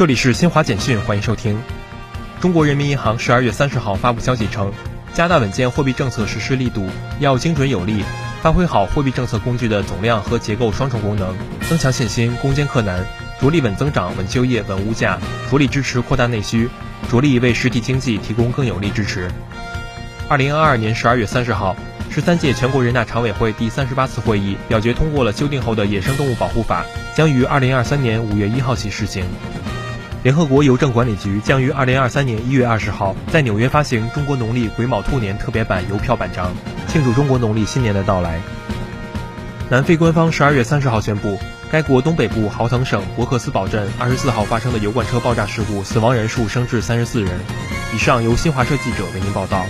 [0.00, 1.60] 这里是新华简讯，欢迎收听。
[2.40, 4.72] 中国人民银行十二月三十号发布消息称，
[5.12, 6.88] 加大稳健货币政策实施力度，
[7.18, 8.02] 要精准有力，
[8.40, 11.36] 发挥好货币政策工具的总量和结构双重功能，
[11.68, 13.04] 增强信心，攻坚克难，
[13.42, 15.18] 着力稳增长、稳就业、稳物价，
[15.50, 16.70] 着力支持扩大内需，
[17.10, 19.30] 着力为实体经济提供更有力支持。
[20.30, 21.76] 二零二二年十二月三十号。
[22.12, 26.84] 十三届全国人大常委会第三十八次会议表决通过了修订后的《野生动物保护法》，
[27.16, 29.24] 将于二零二三年五月一号起施行。
[30.22, 36.52] 联合国邮政管理局将于二零二三年一月二十号在纽约发行中国农历癸卯兔年特别版邮票版章，
[36.88, 38.38] 庆祝中国农历新年的到来。
[39.70, 41.38] 南非官方十二月三十号宣布，
[41.72, 47.40] 该国东北部豪腾省博克斯堡镇二十四号发生的油罐车爆炸事故，死亡人数升至三十四人。
[47.94, 49.64] 以上由新华社记者为您报道。